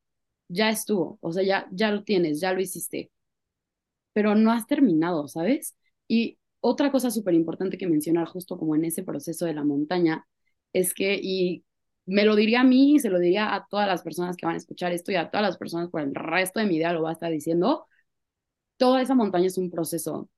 [0.48, 3.10] ya estuvo, o sea, ya, ya lo tienes, ya lo hiciste,
[4.12, 5.76] pero no has terminado, ¿sabes?
[6.08, 10.26] Y otra cosa súper importante que mencionar justo como en ese proceso de la montaña
[10.72, 11.64] es que, y
[12.06, 14.58] me lo diría a mí, se lo diría a todas las personas que van a
[14.58, 17.10] escuchar esto y a todas las personas por el resto de mi vida lo va
[17.10, 17.86] a estar diciendo,
[18.78, 20.30] toda esa montaña es un proceso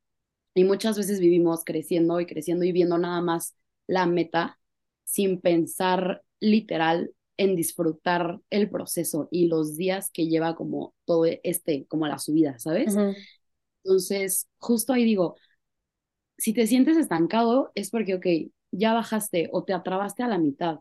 [0.55, 3.57] y muchas veces vivimos creciendo y creciendo y viendo nada más
[3.89, 4.61] la meta
[5.05, 11.87] sin pensar literal en disfrutar el proceso y los días que lleva como todo este,
[11.87, 13.01] como la subida, ¿sabes?
[13.85, 15.37] Entonces, justo ahí digo,
[16.39, 18.27] si te sientes estancado es porque, ok,
[18.73, 20.81] ya bajaste o te atrabaste a la mitad,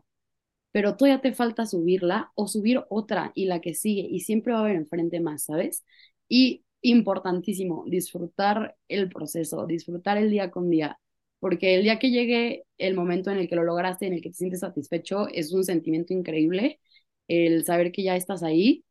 [0.72, 4.60] pero todavía te falta subirla o subir otra y la que sigue y siempre va
[4.60, 5.84] a haber enfrente más, ¿sabes?
[6.28, 10.98] Y importantísimo, disfrutar el proceso, disfrutar el día con día,
[11.42, 14.28] porque el día que llegue el momento en el que lo lograste, en el que
[14.28, 16.78] te sientes satisfecho, es un sentimiento increíble
[17.26, 18.84] el saber que ya estás ahí,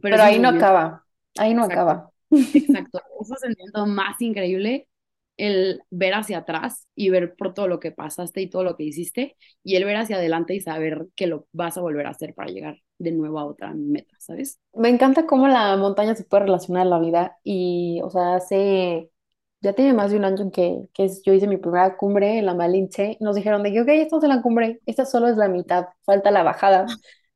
[0.00, 1.04] pero ahí no acaba,
[1.36, 2.10] ahí no exacto, acaba.
[2.54, 4.88] exacto, es un sentimiento más increíble
[5.36, 8.84] el ver hacia atrás y ver por todo lo que pasaste y todo lo que
[8.84, 12.32] hiciste, y el ver hacia adelante y saber que lo vas a volver a hacer
[12.32, 14.58] para llegar de nuevo a otra meta, ¿sabes?
[14.72, 19.10] Me encanta cómo la montaña se puede relacionar a la vida y, o sea, hace,
[19.64, 22.54] ya tiene más de un año que, que yo hice mi primera cumbre en la
[22.54, 23.16] Malinche.
[23.20, 26.30] Nos dijeron de que, ok, estamos en la cumbre, esta solo es la mitad, falta
[26.30, 26.86] la bajada.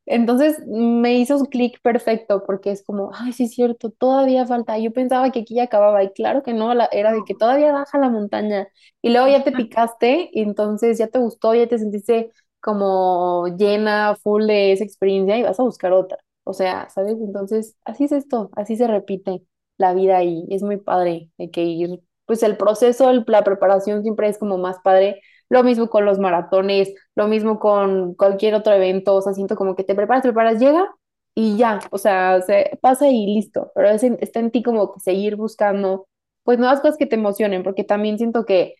[0.06, 4.78] Entonces me hizo un clic perfecto porque es como, ay, sí es cierto, todavía falta.
[4.78, 7.72] Yo pensaba que aquí ya acababa y claro que no, la, era de que todavía
[7.72, 8.68] baja la montaña
[9.02, 14.16] y luego ya te picaste y entonces ya te gustó, ya te sentiste como llena,
[14.22, 16.18] full de esa experiencia y vas a buscar otra.
[16.44, 17.16] O sea, ¿sabes?
[17.20, 19.42] Entonces, así es esto, así se repite
[19.76, 24.04] la vida y es muy padre de que ir, pues el proceso, el- la preparación
[24.04, 25.22] siempre es como más padre.
[25.50, 29.76] Lo mismo con los maratones, lo mismo con cualquier otro evento, o sea, siento como
[29.76, 30.88] que te preparas, te preparas, llega
[31.34, 34.92] y ya, o sea, se pasa y listo, pero es en- está en ti como
[34.94, 36.08] que seguir buscando,
[36.44, 38.74] pues nuevas cosas que te emocionen, porque también siento que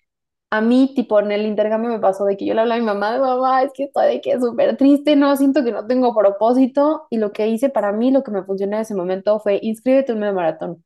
[0.50, 2.86] a mí, tipo, en el intercambio me pasó de que yo le hablaba a mi
[2.86, 6.14] mamá, de mamá, es que estoy de que súper triste, no, siento que no tengo
[6.14, 7.06] propósito.
[7.10, 10.12] Y lo que hice para mí, lo que me funcionó en ese momento fue inscríbete
[10.12, 10.84] a un medio maratón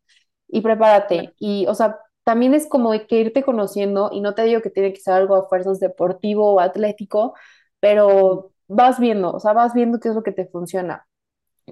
[0.48, 1.34] y prepárate.
[1.38, 4.70] Y, o sea, también es como de que irte conociendo, y no te digo que
[4.70, 7.34] tiene que ser algo a fuerzas deportivo o atlético,
[7.80, 11.06] pero vas viendo, o sea, vas viendo qué es lo que te funciona.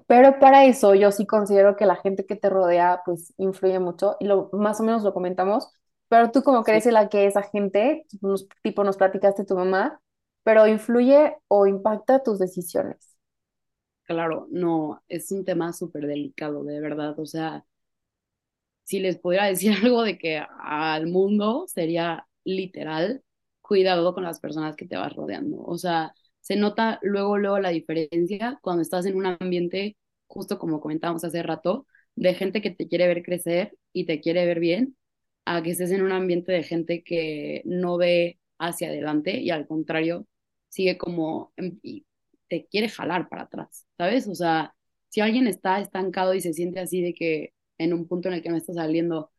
[0.06, 4.16] Pero para eso yo sí considero que la gente que te rodea pues influye mucho
[4.20, 5.72] y lo más o menos lo comentamos,
[6.08, 9.54] pero tú cómo Sí, crees en la que esa gente, nos, tipo nos platicaste tu
[9.56, 10.00] mamá,
[10.44, 13.16] pero influye o impacta tus decisiones.
[14.04, 17.64] claro, no, es un tema súper delicado, de verdad, o sea,
[18.90, 23.22] si les pudiera decir algo de que al mundo sería literal,
[23.60, 25.62] cuidado con las personas que te vas rodeando.
[25.62, 29.96] O sea, se nota luego, luego la diferencia cuando estás en un ambiente,
[30.26, 31.86] justo como comentábamos hace rato,
[32.16, 34.96] de gente que te quiere ver crecer y te quiere ver bien,
[35.44, 39.66] a que estés en un ambiente de gente que no ve hacia adelante y al
[39.66, 40.26] contrario,
[40.68, 42.06] sigue como en- y
[42.48, 44.26] te quiere jalar para atrás, ¿sabes?
[44.28, 44.74] O sea,
[45.08, 48.42] si alguien está estancado y se siente así de que en un punto en el
[48.42, 49.30] que no está saliendo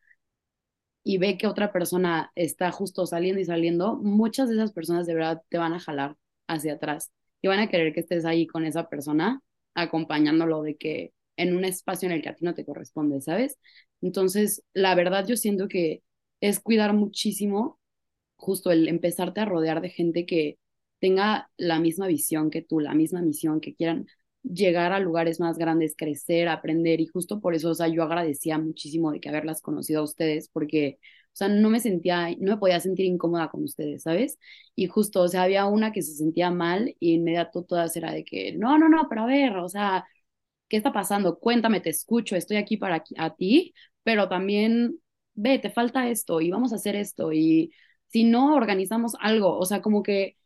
[1.03, 5.13] y ve que otra persona está justo saliendo y saliendo, muchas de esas personas de
[5.15, 6.15] verdad te van a jalar
[6.47, 7.11] hacia atrás
[7.41, 9.41] y van a querer que estés ahí con esa persona,
[9.73, 13.57] acompañándolo de que en un espacio en el que a ti no te corresponde, ¿sabes?
[14.01, 16.03] Entonces, la verdad yo siento que
[16.39, 17.79] es cuidar muchísimo
[18.35, 20.57] justo el empezarte a rodear de gente que
[20.99, 24.07] tenga la misma visión que tú, la misma misión, que quieran
[24.43, 28.57] llegar a lugares más grandes, crecer, aprender y justo por eso, o sea, yo agradecía
[28.57, 32.57] muchísimo de que haberlas conocido a ustedes porque, o sea, no me sentía, no me
[32.57, 34.39] podía sentir incómoda con ustedes, ¿sabes?
[34.75, 38.23] Y justo, o sea, había una que se sentía mal y inmediato todas era de
[38.25, 40.05] que, no, no, no, pero a ver, o sea,
[40.69, 41.39] ¿qué está pasando?
[41.39, 43.73] Cuéntame, te escucho, estoy aquí para a ti,
[44.03, 44.99] pero también,
[45.33, 47.71] ve, te falta esto y vamos a hacer esto y
[48.07, 50.37] si no organizamos algo, o sea, como que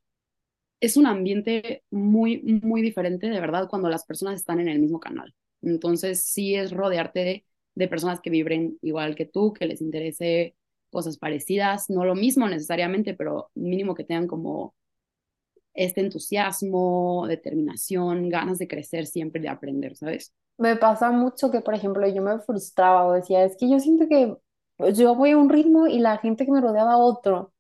[0.80, 4.99] es un ambiente muy, muy diferente, de verdad, cuando las personas están en el mismo
[4.99, 5.34] canal.
[5.61, 7.45] Entonces, sí es rodearte
[7.76, 10.55] de, personas que vibren igual que tú, que les interese
[10.91, 14.73] cosas parecidas, no lo mismo necesariamente, pero mínimo que tengan como
[15.73, 20.34] este entusiasmo, determinación, ganas de crecer siempre, de aprender, ¿sabes?
[20.57, 24.07] Me pasa mucho que, por ejemplo, yo me frustraba o decía, es que yo siento
[24.07, 24.38] que
[24.78, 27.51] pues, yo voy a un ritmo y la gente que me rodeaba a otro.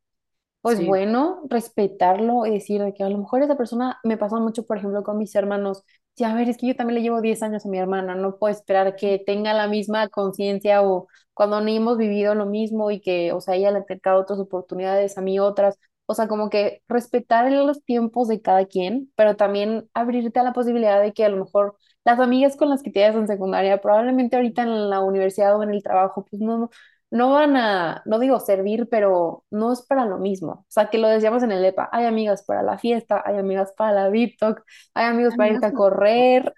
[0.65, 4.39] Pues Sí, bueno, respetarlo y decir de que a lo mejor esa persona me pasa
[4.39, 5.83] mucho, por ejemplo, con mis hermanos.
[6.15, 8.37] Sí, a ver, es que yo también le llevo 10 años a mi hermana, no
[8.39, 12.99] puedo esperar que tenga la misma conciencia o cuando ni hemos vivido lo mismo y
[12.99, 15.77] que, o sea, ella le ha tocado otras oportunidades, a mí otras.
[16.07, 20.53] O sea, como que respetar los tiempos de cada quien, pero también abrirte a la
[20.53, 24.35] posibilidad de que a lo mejor las amigas con las que te en secundaria, probablemente
[24.35, 26.69] ahorita en la universidad o en el trabajo, pues no,
[27.15, 30.51] no van a, no digo servir, pero no es para lo mismo.
[30.53, 33.73] O sea, que lo decíamos en el EPA, hay amigas para la fiesta, hay amigas
[33.77, 34.63] para la VIP Talk,
[34.93, 35.75] hay amigos para irte a todo.
[35.75, 36.53] correr,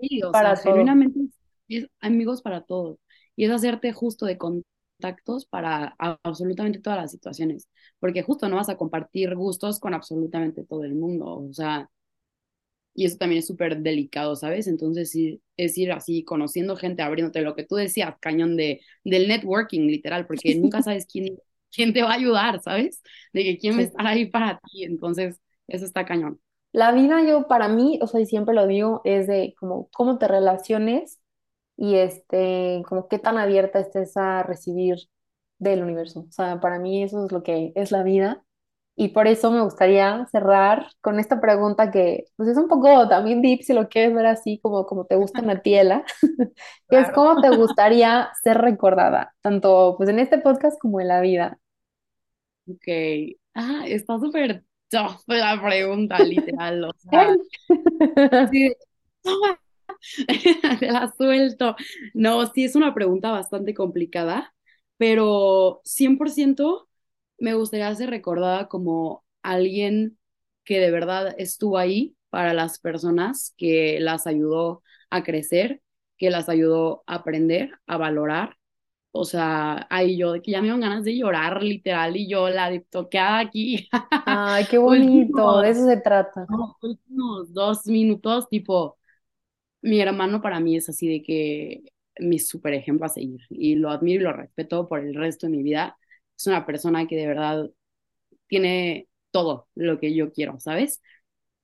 [0.00, 0.94] Sí, o sea, para todo.
[0.94, 1.20] genuinamente
[1.68, 2.98] es amigos para todos.
[3.36, 7.68] Y es hacerte justo de contactos para absolutamente todas las situaciones.
[7.98, 11.26] Porque justo no vas a compartir gustos con absolutamente todo el mundo.
[11.48, 11.90] O sea,
[12.94, 14.66] y eso también es súper delicado, ¿sabes?
[14.66, 19.28] Entonces, sí, es ir así, conociendo gente, abriéndote lo que tú decías, cañón de, del
[19.28, 21.36] networking, literal, porque nunca sabes quién,
[21.72, 23.02] quién te va a ayudar, ¿sabes?
[23.32, 24.84] De que quién va a estar ahí para ti.
[24.84, 26.40] Entonces, eso está cañón.
[26.72, 30.18] La vida yo para mí, o sea, y siempre lo digo, es de como cómo
[30.18, 31.20] te relaciones
[31.76, 34.96] y este, como qué tan abierta estés a recibir
[35.58, 36.26] del universo.
[36.28, 38.43] O sea, para mí eso es lo que es la vida.
[38.96, 43.42] Y por eso me gustaría cerrar con esta pregunta que pues es un poco también
[43.42, 46.04] deep si lo quieres ver así como, como te gusta a ti, Ela,
[46.90, 47.12] que es Claro.
[47.12, 51.58] cómo te gustaría ser recordada, tanto pues en este podcast como en la vida.
[52.66, 52.86] Ok.
[53.54, 56.84] Ah, está súper tough la pregunta, literal.
[56.84, 57.38] O sea,
[58.50, 58.72] sí,
[59.22, 59.60] toma,
[60.80, 61.76] te la suelto.
[62.14, 64.54] No, sí es una pregunta bastante complicada,
[64.96, 66.88] pero 100%
[67.38, 70.18] me gustaría ser recordada como alguien
[70.64, 75.82] que de verdad estuvo ahí para las personas, que las ayudó a crecer,
[76.18, 78.56] que las ayudó a aprender, a valorar
[79.12, 82.70] O sea, ahí yo que ya me dan ganas de llorar, literal, y yo la
[82.90, 83.88] toqueada aquí.
[84.24, 86.46] Ay, qué bonito, de eso se trata.
[86.48, 88.98] no, últimos dos minutos, tipo,
[89.82, 91.84] mi hermano para mí es así de que
[92.20, 93.40] mi súper ejemplo a seguir.
[93.50, 95.96] Y lo admiro y lo respeto por el resto de mi vida.
[96.36, 97.70] Es una persona que de verdad
[98.48, 101.02] tiene todo lo que yo quiero, ¿sabes?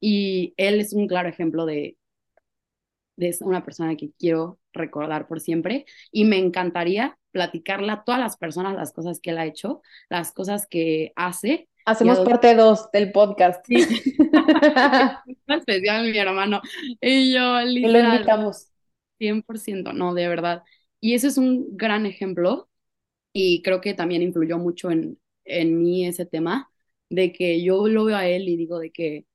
[0.01, 1.97] Y él es un claro ejemplo de
[3.21, 8.37] de una persona que quiero recordar por siempre y me encantaría platicarle a todas las
[8.37, 13.13] personas las cosas que él ha hecho, las cosas que hace Hacemos parte 2 del
[13.13, 13.65] podcast.
[13.67, 13.85] sí,
[15.49, 16.63] especial mi hermano
[17.01, 18.69] y yo Y lo literal invitamos.
[19.19, 20.63] 100% no, de verdad.
[21.01, 22.70] Y ese es un gran ejemplo
[23.33, 26.71] y creo que también influyó mucho en, en mí ese tema
[27.11, 29.27] de que yo lo veo a él y digo de que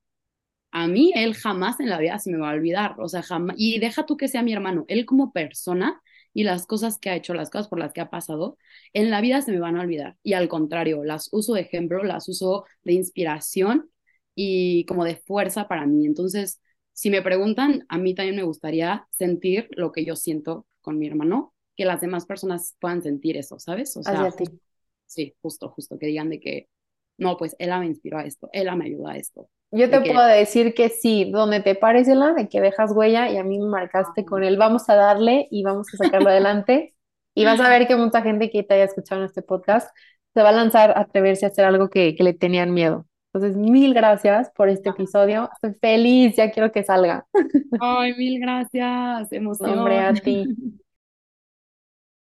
[0.71, 3.55] a mí él jamás en la vida se me va a olvidar, o sea, jamás,
[3.59, 6.01] y deja tú que sea mi hermano, él como persona
[6.33, 8.57] y las cosas que ha hecho, las cosas por las que ha pasado,
[8.93, 10.17] en la vida se me van a olvidar.
[10.23, 13.89] Y al contrario, las uso de ejemplo, las uso de inspiración
[14.35, 16.05] y como de fuerza para mí.
[16.05, 16.61] Entonces,
[16.93, 21.07] si me preguntan, a mí también me gustaría sentir lo que yo siento con mi
[21.07, 23.95] hermano, que las demás personas puedan sentir eso, ¿sabes?
[23.97, 24.57] O sea, justo,
[25.05, 26.67] sí, justo, justo, que digan de que,
[27.17, 30.25] no, pues ella me inspiró a esto, ella me ayudó a esto, Yo te puedo
[30.25, 33.67] decir que sí, donde te pares, la de que dejas huella y a mí me
[33.67, 36.93] marcaste con él, vamos a darle y vamos a sacarlo adelante.
[37.37, 39.89] Y vas a ver que mucha gente que te haya escuchado en este podcast
[40.33, 43.05] se va a lanzar a atreverse a hacer algo que, que le tenían miedo.
[43.33, 45.49] Entonces, mil gracias por este episodio.
[45.53, 47.27] Estoy feliz, ya quiero que salga.
[47.81, 49.99] Ay, mil gracias, No, hombre, emoción.
[49.99, 50.45] a ti.